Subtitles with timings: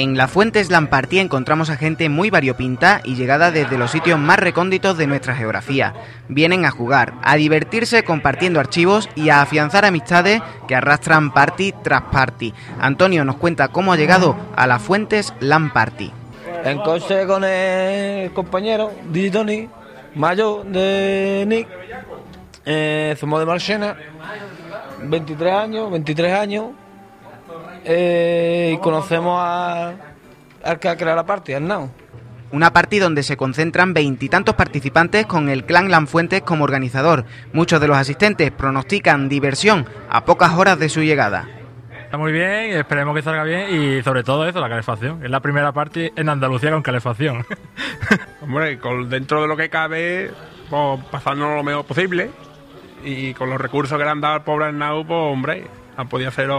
[0.00, 4.38] En la Fuentes Lampartía encontramos a gente muy variopinta y llegada desde los sitios más
[4.38, 5.92] recónditos de nuestra geografía.
[6.28, 12.02] Vienen a jugar, a divertirse compartiendo archivos y a afianzar amistades que arrastran party tras
[12.12, 12.54] party.
[12.78, 16.12] Antonio nos cuenta cómo ha llegado a la Fuentes Lamparty.
[16.62, 18.92] En coche con el compañero
[19.32, 19.68] Tony,
[20.14, 21.66] Mayo de Nick,
[22.64, 23.96] eh, somos de Marchena,
[25.02, 26.66] 23 años, 23 años,
[27.88, 29.94] eh, y conocemos a,
[30.62, 31.90] al que ha creado la party, al Now.
[32.50, 37.24] Una party donde se concentran veintitantos participantes con el clan Lanfuentes como organizador.
[37.52, 41.46] Muchos de los asistentes pronostican diversión a pocas horas de su llegada.
[42.04, 45.22] Está muy bien, esperemos que salga bien y sobre todo eso, la calefacción.
[45.22, 47.44] Es la primera parte en Andalucía con calefacción.
[48.42, 50.30] Hombre, con, dentro de lo que cabe,
[50.70, 52.30] pues, pasándonos lo mejor posible
[53.04, 55.66] y con los recursos que le han dado al pobre Arnau, pues hombre,
[55.98, 56.50] han podido hacer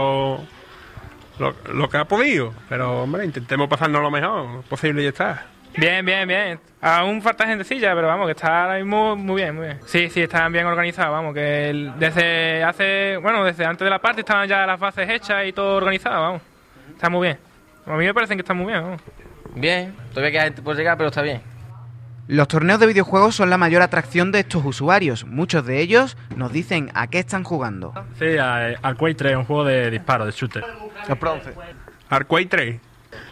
[1.40, 2.52] lo, lo, que ha podido.
[2.68, 5.46] Pero hombre, intentemos pasarnos lo mejor posible y ya está.
[5.76, 6.60] Bien, bien, bien.
[6.80, 9.78] Aún falta gentecilla, pero vamos, que está ahora mismo muy bien, muy bien.
[9.86, 14.20] Sí, sí, están bien organizados, vamos, que desde hace, bueno, desde antes de la parte
[14.20, 16.42] estaban ya las bases hechas y todo organizado, vamos.
[16.92, 17.38] Está muy bien.
[17.86, 19.00] A mí me parece que está muy bien, vamos.
[19.54, 21.40] Bien, todavía queda gente por llegar, pero está bien.
[22.30, 25.26] Los torneos de videojuegos son la mayor atracción de estos usuarios.
[25.26, 27.92] Muchos de ellos nos dicen a qué están jugando.
[28.20, 30.64] Sí, al Quake 3, un juego de disparo, de shooter.
[31.08, 31.50] El bronce.
[32.28, 32.80] Quake 3.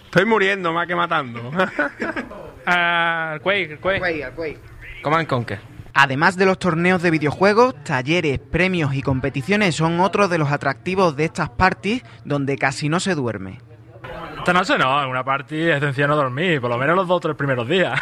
[0.06, 1.40] Estoy muriendo más que matando.
[2.66, 4.32] Al Quake, Quake.
[4.34, 4.58] Quake,
[5.00, 5.60] Command Conquer.
[5.94, 11.14] Además de los torneos de videojuegos, talleres, premios y competiciones son otros de los atractivos
[11.14, 13.60] de estas parties donde casi no se duerme.
[14.48, 17.18] Esta noche no, en una party es sencillo no dormir, por lo menos los dos
[17.18, 18.00] o tres primeros días.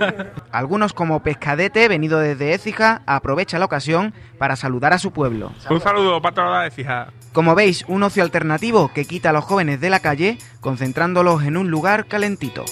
[0.52, 5.50] Algunos como Pescadete, venido desde Écija, aprovecha la ocasión para saludar a su pueblo.
[5.68, 7.08] Un saludo para toda la Écija.
[7.32, 11.56] Como veis, un ocio alternativo que quita a los jóvenes de la calle, concentrándolos en
[11.56, 12.64] un lugar calentito.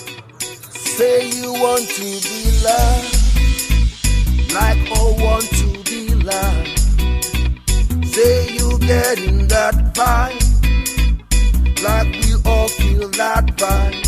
[4.55, 6.19] like we all feel
[9.97, 10.46] that
[13.17, 14.06] not fun.